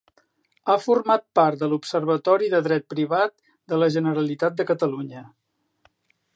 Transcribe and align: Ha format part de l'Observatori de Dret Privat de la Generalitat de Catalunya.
Ha 0.67 0.77
format 0.85 1.25
part 1.39 1.59
de 1.63 1.69
l'Observatori 1.73 2.49
de 2.55 2.63
Dret 2.69 2.89
Privat 2.95 3.35
de 3.75 3.81
la 3.83 3.93
Generalitat 3.99 4.59
de 4.63 4.69
Catalunya. 4.73 5.23